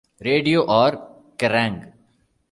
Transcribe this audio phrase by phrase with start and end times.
[0.19, 0.97] Radio or
[1.37, 1.77] Kerrang!